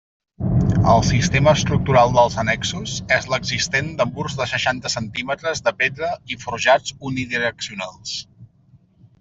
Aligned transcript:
El 0.93 1.01
sistema 1.09 1.51
estructural 1.57 2.13
dels 2.15 2.37
annexos 2.45 2.95
és 3.19 3.27
l'existent 3.33 3.93
de 4.01 4.09
murs 4.15 4.39
de 4.41 4.49
seixanta 4.55 4.93
centímetres 4.97 5.63
de 5.69 5.75
pedra 5.85 6.11
i 6.37 6.41
forjats 6.47 6.99
unidireccionals. 7.11 8.17